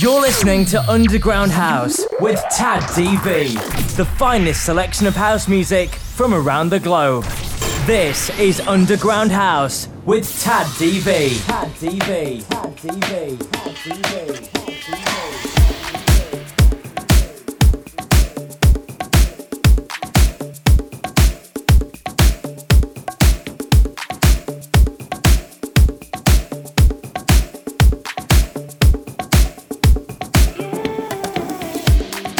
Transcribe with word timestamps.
You're 0.00 0.20
listening 0.20 0.64
to 0.66 0.80
Underground 0.88 1.50
House 1.50 2.06
with 2.20 2.40
Tad 2.52 2.84
DV, 2.94 3.96
the 3.96 4.04
finest 4.04 4.64
selection 4.64 5.08
of 5.08 5.16
house 5.16 5.48
music 5.48 5.90
from 5.90 6.32
around 6.32 6.68
the 6.68 6.78
globe. 6.78 7.24
This 7.84 8.30
is 8.38 8.60
Underground 8.60 9.32
House 9.32 9.88
with 10.04 10.40
Tad 10.40 10.66
DV. 10.66 11.44
Tad 11.46 11.68
DV. 11.72 12.48
Tad 12.48 12.76
DV. 12.76 13.50
Tad 13.50 13.74
DV. 13.74 15.17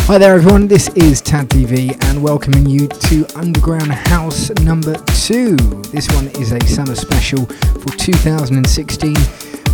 Hi 0.08 0.16
there, 0.16 0.34
everyone. 0.36 0.68
This 0.68 0.88
is 0.94 1.20
Tad 1.20 1.50
DV 1.50 2.02
and 2.04 2.22
welcoming 2.22 2.64
you 2.64 2.88
to 2.88 3.26
Underground 3.36 3.92
House 3.92 4.48
number 4.62 4.94
two. 5.26 5.54
This 5.92 6.08
one 6.14 6.28
is 6.40 6.52
a 6.52 6.60
summer 6.66 6.94
special 6.94 7.44
for 7.44 7.90
2016, 7.90 9.14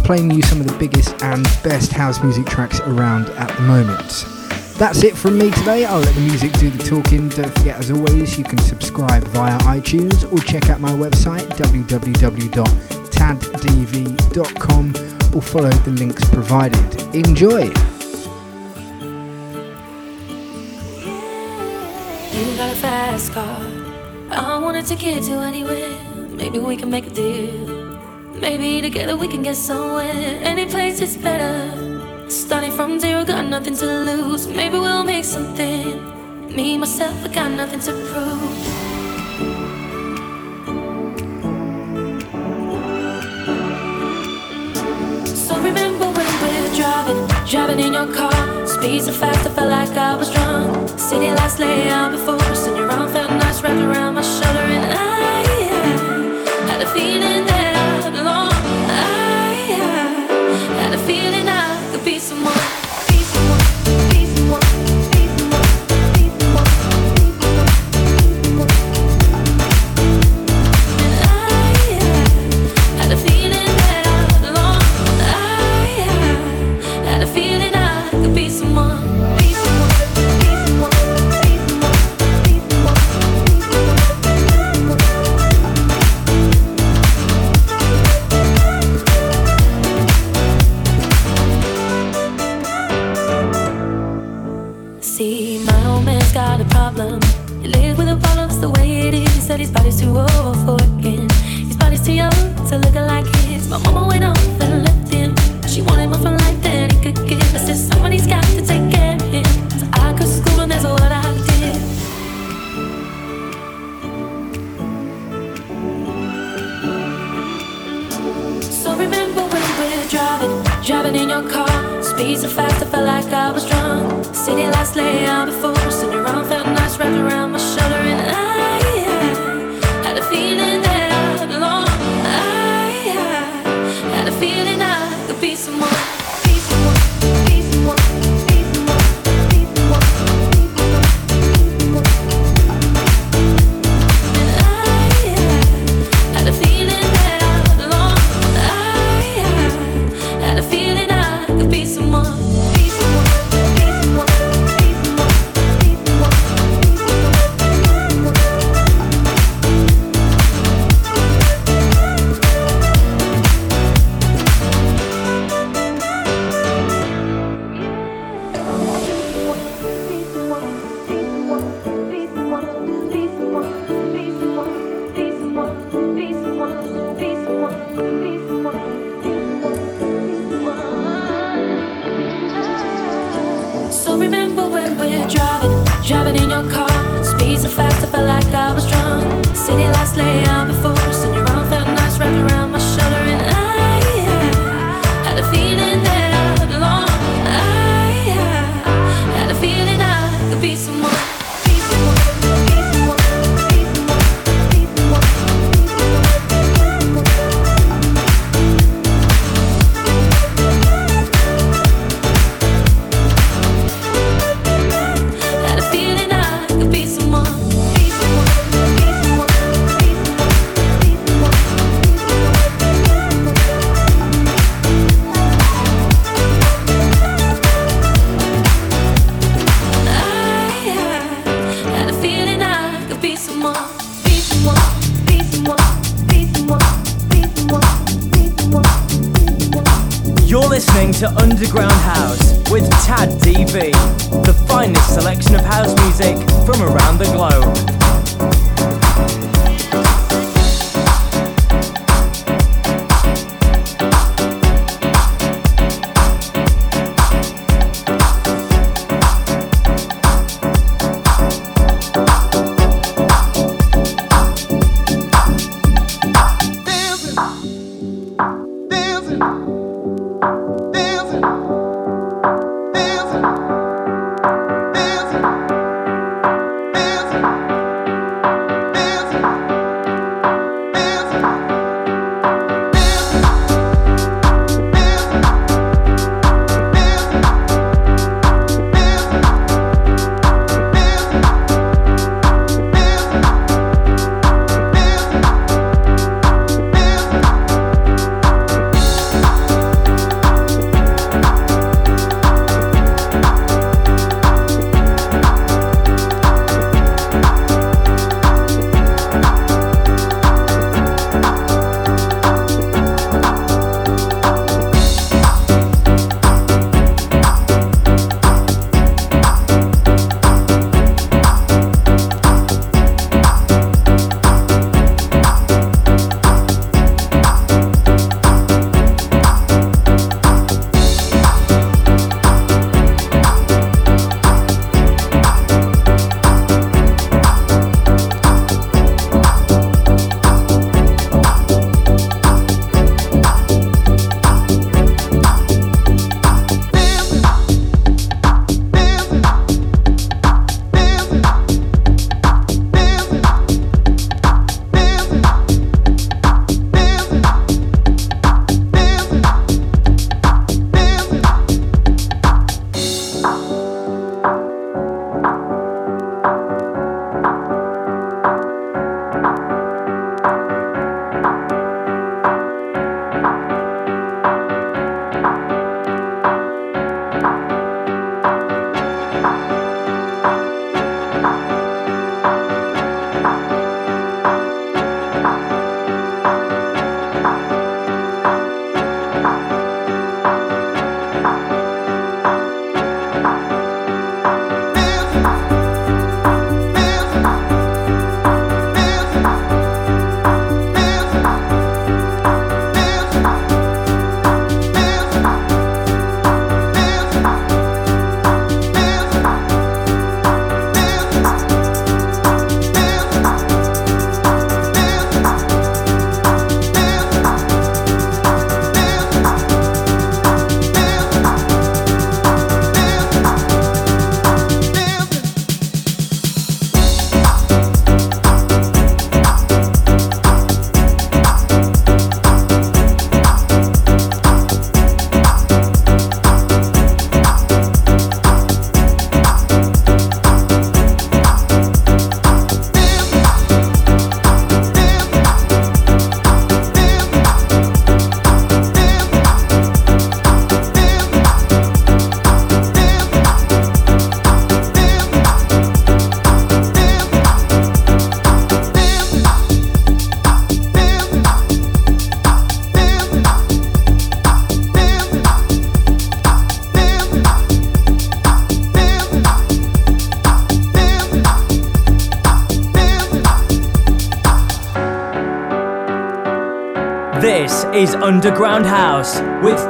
playing 0.03 0.33
you 0.33 0.43
some 0.43 0.61
of 0.61 0.67
the 0.67 0.77
biggest 0.77 1.23
and 1.23 1.45
best 1.63 1.93
house 1.93 2.21
music 2.21 2.47
tracks 2.47 2.81
around 2.81 3.29
at 3.29 3.57
the 3.57 3.63
moment. 3.63 4.27
That's 4.77 5.05
it 5.05 5.17
from 5.17 5.39
me 5.39 5.53
today. 5.53 5.85
I'll 5.85 6.01
let 6.01 6.13
the 6.17 6.23
music 6.23 6.53
do 6.55 6.69
the 6.69 6.83
talking. 6.83 7.29
Don't 7.29 7.57
forget, 7.57 7.79
as 7.79 7.93
always, 7.93 8.37
you 8.37 8.43
can 8.43 8.59
subscribe 8.59 9.23
via 9.29 9.57
iTunes 9.59 10.25
or 10.33 10.39
check 10.41 10.69
out 10.69 10.81
my 10.81 10.91
website 10.91 11.47
www.taddv.com 11.51 12.57
or 15.33 15.43
follow 15.43 15.71
the 15.71 15.91
links 15.93 16.29
provided. 16.29 17.15
Enjoy! 17.15 17.94
Fast 22.35 23.33
car. 23.33 23.61
I 24.31 24.59
want 24.59 24.87
to 24.87 24.97
get 24.97 25.23
to 25.25 25.33
anywhere. 25.35 25.91
Maybe 26.31 26.59
we 26.59 26.77
can 26.77 26.91
make 26.91 27.07
a 27.07 27.11
deal. 27.11 27.99
Maybe 28.35 28.81
together 28.83 29.17
we 29.17 29.29
can 29.29 29.43
get 29.43 29.57
somewhere. 29.57 30.41
Any 30.43 30.67
place 30.67 31.01
is 31.01 31.17
better. 31.17 31.71
Starting 32.29 32.73
from 32.73 32.99
zero, 32.99 33.25
got 33.25 33.45
nothing 33.47 33.77
to 33.77 33.87
lose. 33.87 34.49
Maybe 34.49 34.79
we'll 34.79 35.05
make 35.05 35.25
something. 35.25 36.03
Me, 36.55 36.77
myself, 36.79 37.25
I 37.25 37.29
got 37.29 37.51
nothing 37.53 37.81
to 37.81 37.93
prove. 37.93 38.85
So 45.45 45.55
remember 45.61 46.07
when 46.17 46.29
we're 46.43 46.75
driving, 46.75 47.27
driving 47.47 47.81
in 47.81 47.93
your 47.93 48.13
car. 48.13 48.64
Speed 48.85 49.09
are 49.09 49.13
fast, 49.13 49.47
I 49.47 49.51
felt 49.55 49.71
like 49.71 49.97
I 49.97 50.15
was 50.15 50.31
drunk. 50.31 50.99
City 50.99 51.31
lights 51.31 51.59
lay 51.59 51.89
out 51.89 52.11
before 52.13 52.37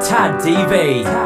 Tad 0.05 0.37
DV. 0.45 1.24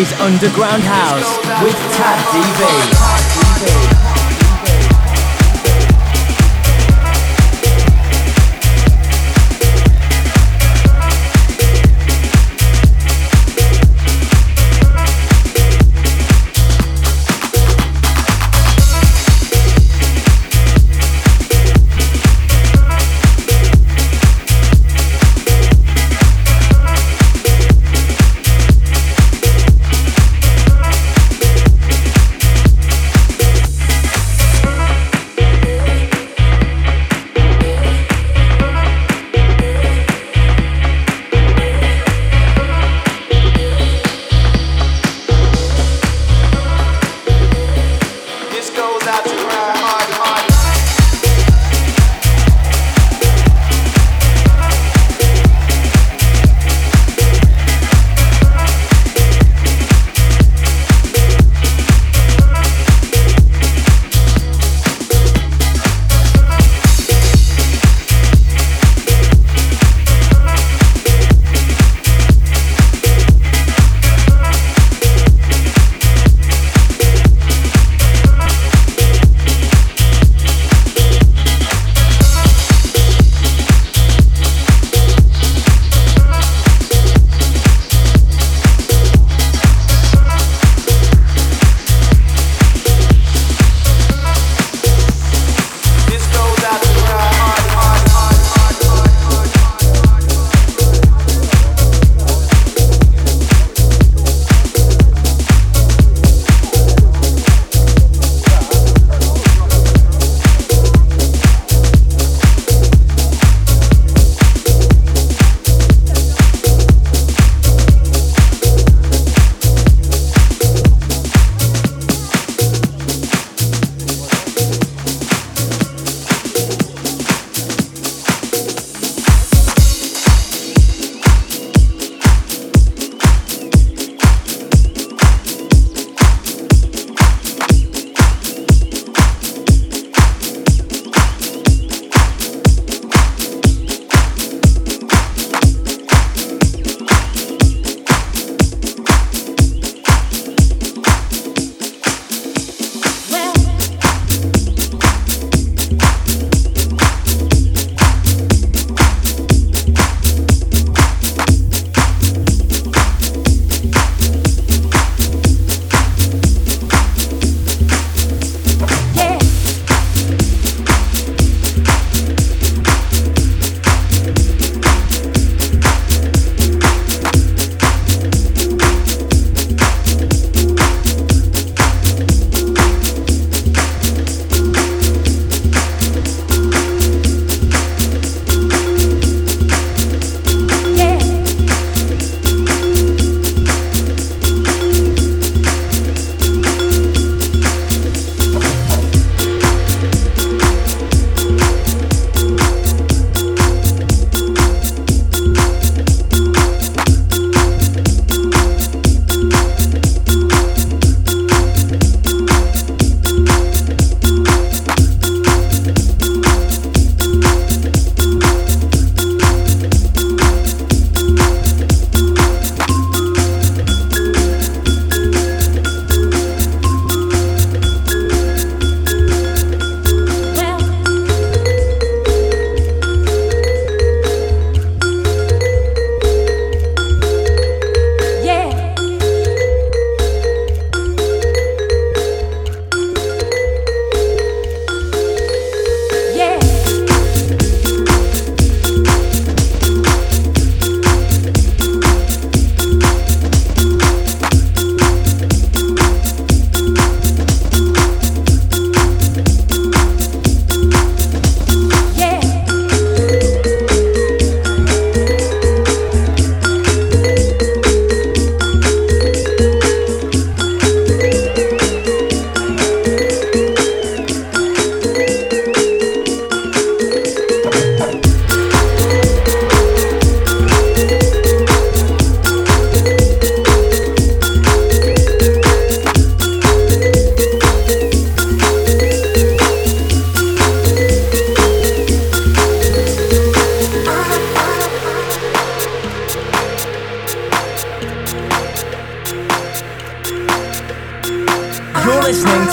Is 0.00 0.12
Underground 0.14 0.82
House 0.82 1.36
with 1.62 1.74
Tad 1.92 2.18
DV. 2.32 3.09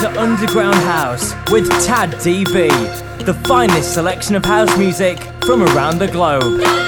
To 0.01 0.21
Underground 0.21 0.75
House 0.75 1.33
with 1.49 1.67
Tad 1.83 2.11
DV, 2.11 3.25
the 3.25 3.33
finest 3.47 3.95
selection 3.95 4.35
of 4.35 4.45
house 4.45 4.77
music 4.77 5.17
from 5.43 5.63
around 5.63 5.97
the 5.97 6.07
globe. 6.07 6.86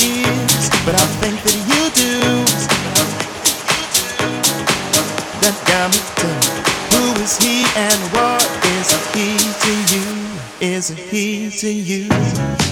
Is, 0.00 0.70
but 0.84 0.94
I 0.94 1.06
think 1.20 1.36
that 1.42 1.56
you 1.70 1.82
do 1.94 2.44
that 5.42 5.56
commitment. 5.66 6.44
Who 6.92 7.04
is 7.22 7.38
he 7.38 7.64
and 7.76 8.00
what 8.12 8.42
is 8.76 8.92
of 8.94 9.04
heating 9.14 9.82
you? 9.94 10.08
Isn't 10.60 10.98
he 10.98 11.50
to 11.50 11.70
you 11.70 12.67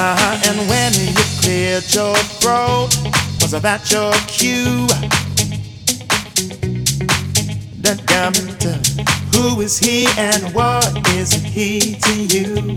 he 0.00 0.40
and 0.48 0.58
when 0.68 0.92
you? 0.94 1.20
cleared 1.42 1.94
your 1.94 2.16
throat, 2.40 2.90
was 3.40 3.52
that 3.52 3.90
your 3.90 4.12
cue. 4.28 4.86
That 7.82 8.00
got 8.06 8.36
who 9.34 9.60
is 9.60 9.78
he 9.78 10.06
and 10.16 10.54
what 10.54 10.86
is 11.16 11.32
he 11.32 11.96
to 11.96 12.14
you? 12.34 12.76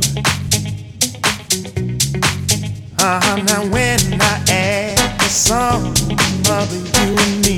Uh 2.99 3.19
huh. 3.23 3.35
Now 3.47 3.63
when 3.71 3.99
I 4.21 4.43
add 4.49 5.19
the 5.19 5.29
sum 5.29 5.93
of 6.49 6.67
you 6.73 7.09
and 7.23 7.35
me, 7.45 7.57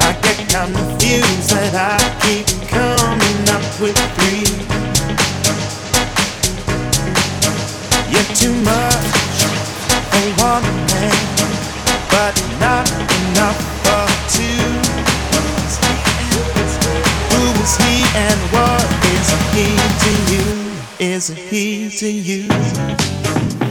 I 0.00 0.10
get 0.22 0.38
confused 0.48 1.50
that 1.50 1.74
I 1.74 1.98
keep 2.22 2.46
coming 2.68 3.48
up 3.50 3.80
with 3.80 3.98
three. 4.16 4.83
You're 8.10 8.30
too 8.34 8.54
much 8.62 9.14
one 10.38 10.62
man, 10.62 11.16
but 12.10 12.34
not 12.60 12.88
enough 13.20 13.60
for 13.84 14.04
two. 14.36 14.64
Who 17.30 17.42
is 17.62 17.76
he 17.82 17.94
and 18.26 18.40
what 18.54 18.84
is 19.14 19.28
he 19.54 19.66
to 20.04 20.12
you? 20.32 20.46
Is 20.98 21.28
he 21.28 21.90
to 21.90 22.10
you? 22.10 23.63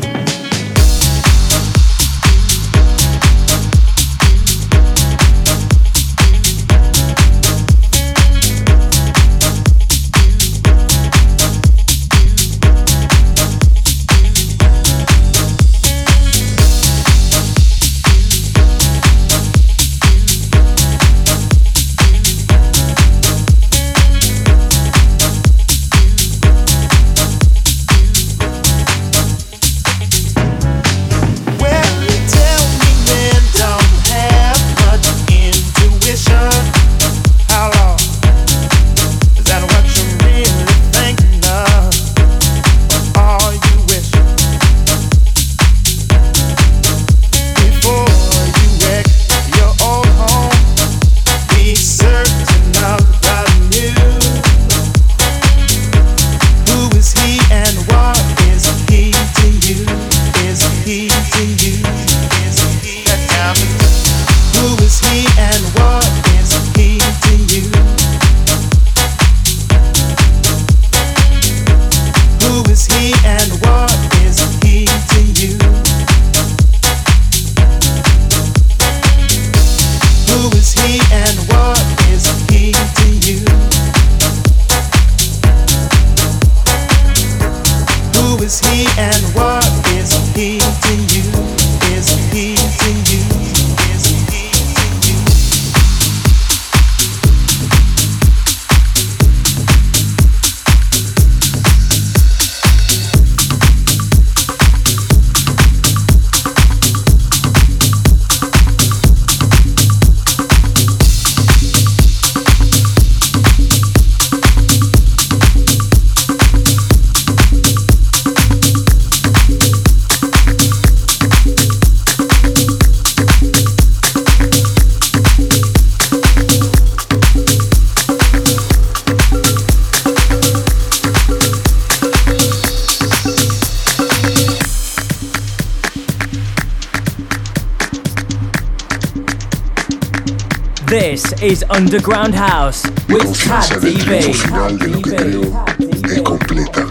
Underground 141.94 142.34
House 142.34 142.84
with 143.08 143.22
Tad 143.46 143.70
DV. 143.80 144.34
final 144.34 144.80
de 144.80 144.88
lo 144.88 145.00
que 145.00 145.16
creo 145.16 145.66
es 146.10 146.22
completa. 146.24 146.88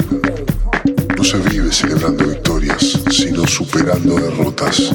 No 1.17 1.25
se 1.25 1.39
vive 1.39 1.73
celebrando 1.73 2.25
victorias, 2.25 3.01
sino 3.11 3.45
superando 3.49 4.15
derrotas. 4.15 4.93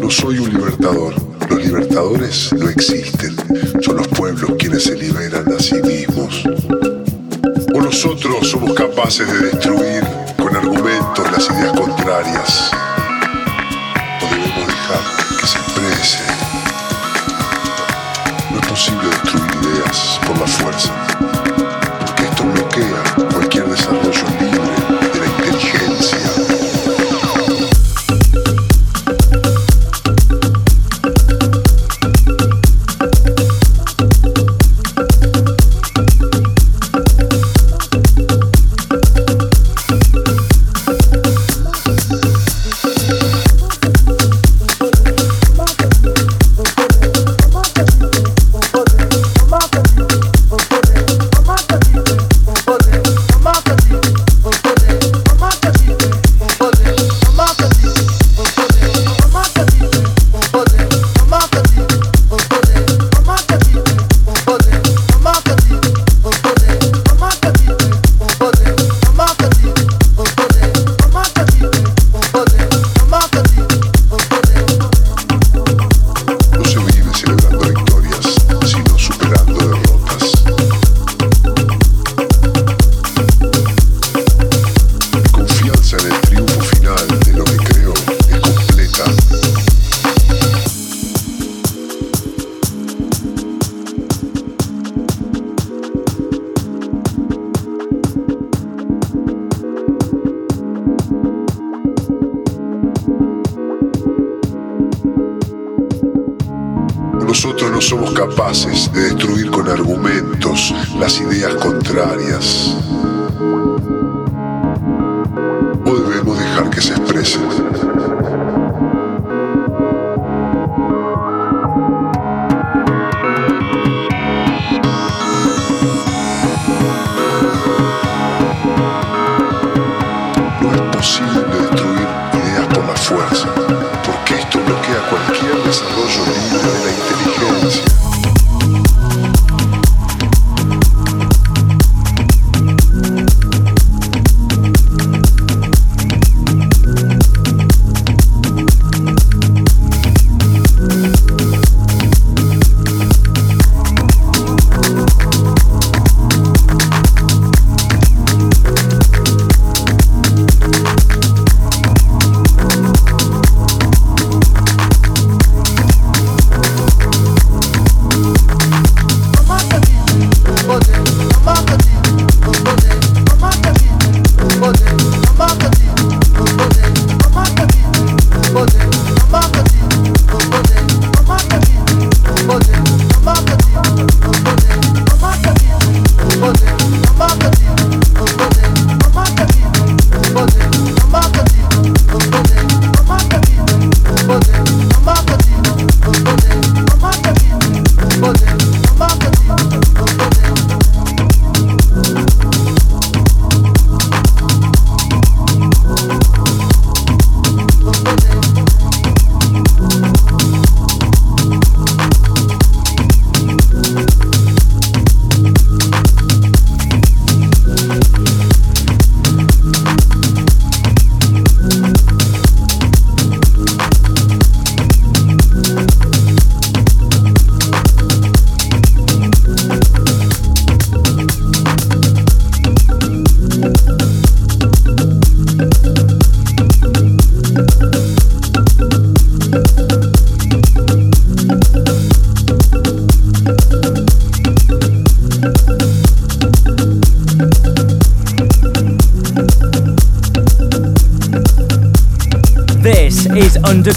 No 0.00 0.10
soy 0.10 0.38
un 0.38 0.54
libertador. 0.54 1.12
Los 1.50 1.62
libertadores 1.62 2.54
no 2.54 2.70
existen. 2.70 3.36
Son 3.82 3.98
los 3.98 4.08
pueblos 4.08 4.52
quienes 4.58 4.84
se 4.84 4.96
liberan 4.96 5.52
a 5.52 5.60
sí 5.60 5.76
mismos. 5.82 6.42
O 7.74 7.82
nosotros 7.82 8.48
somos 8.48 8.72
capaces 8.72 9.30
de 9.30 9.50
destruir 9.50 10.02
con 10.38 10.56
argumentos 10.56 11.30
las 11.30 11.50
ideas 11.50 11.78
contrarias. 11.78 12.70
Posible 18.84 19.08
destruir 19.08 19.50
ideas 19.62 20.20
por 20.26 20.38
la 20.38 20.46
fuerza, 20.46 21.13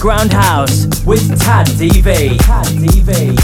Underground 0.09 0.31
House 0.31 0.85
with 1.05 1.37
Tad 1.41 1.67
DV. 1.67 2.37
Tad 2.39 2.65
DV. 2.67 3.36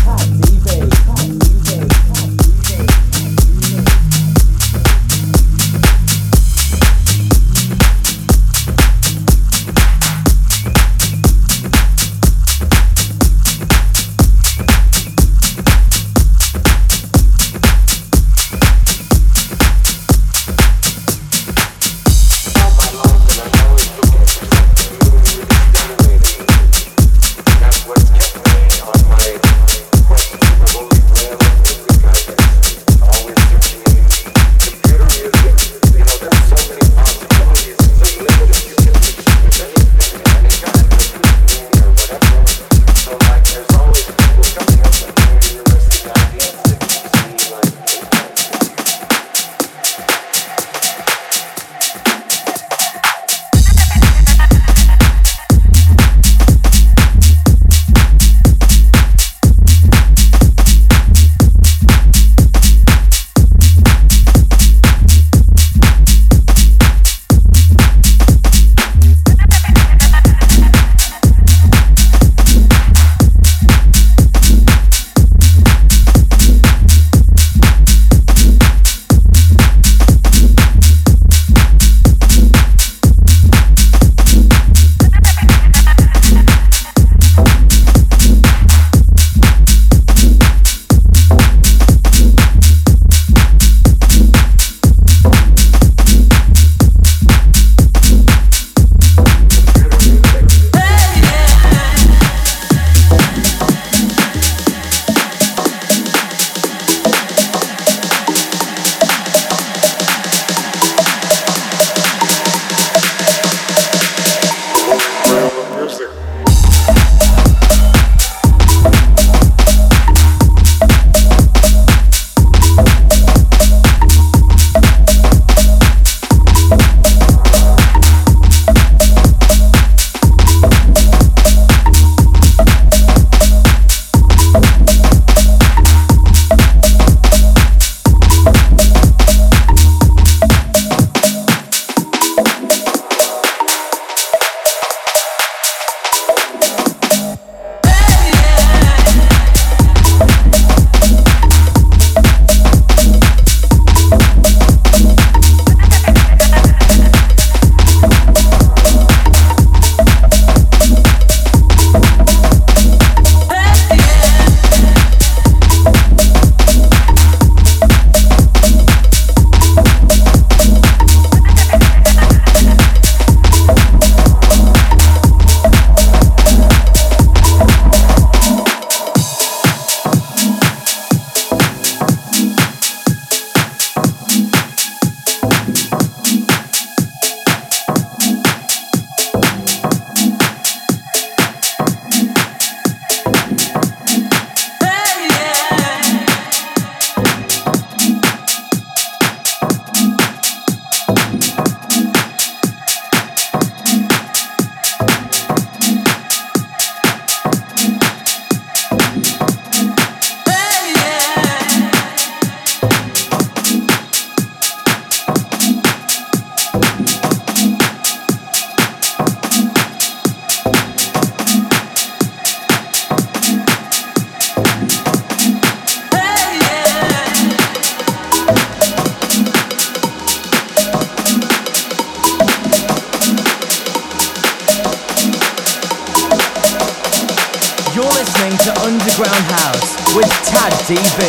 Tad 240.63 240.71
DV, 240.87 241.19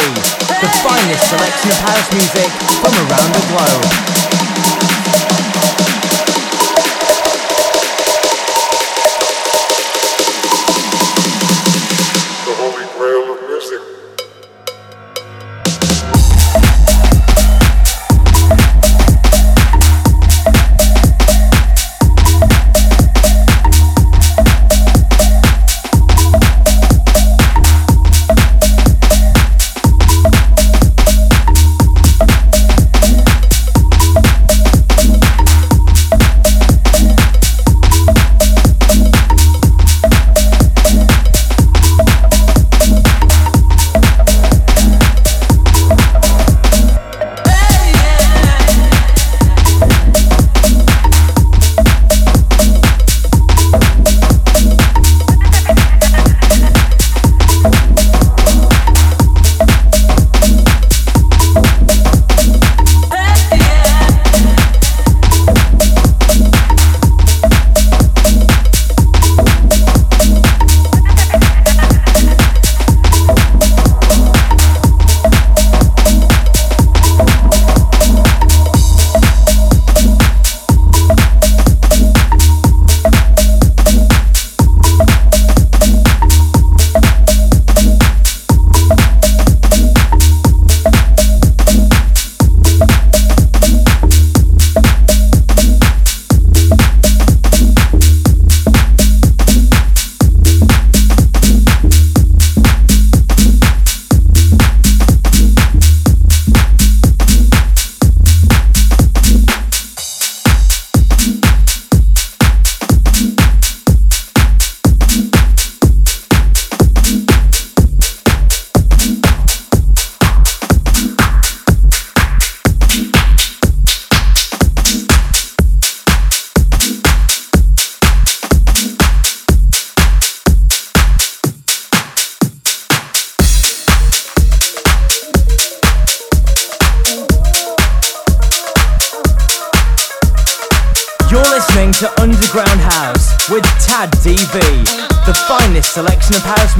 the 0.63 0.71
finest 0.87 1.29
selection 1.29 1.71
of 1.71 1.79
house 1.79 2.09
music 2.15 2.49
from 2.79 2.95
around 2.95 3.35
the 3.35 3.43
globe. 3.51 4.34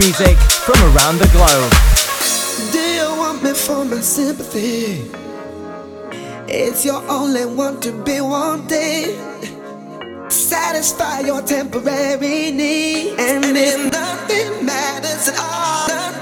Music 0.05 0.37
from 0.67 0.77
around 0.93 1.17
the 1.19 1.29
globe. 1.33 1.73
Do 2.73 2.79
you 2.79 3.09
want 3.17 3.43
me 3.43 3.55
for 3.55 3.87
my 3.87 4.01
sympathy? 4.01 5.11
It's 6.47 6.85
your 6.85 7.03
only 7.11 7.47
want 7.47 7.83
to 7.85 7.93
be 8.05 8.21
wanted. 8.21 9.17
Satisfy 10.31 11.21
your 11.21 11.41
temporary 11.41 12.51
need. 12.51 13.19
And 13.19 13.57
if 13.57 13.93
nothing 13.93 14.67
matters 14.67 15.29
at 15.29 15.39
all, 15.39 16.14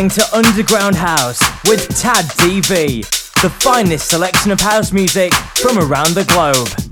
listening 0.00 0.24
to 0.24 0.36
Underground 0.36 0.96
House 0.96 1.40
with 1.68 1.86
Tad 2.00 2.24
DV, 2.36 3.02
the 3.42 3.50
finest 3.50 4.08
selection 4.08 4.50
of 4.50 4.58
house 4.58 4.92
music 4.92 5.34
from 5.34 5.78
around 5.78 6.14
the 6.14 6.24
globe. 6.24 6.89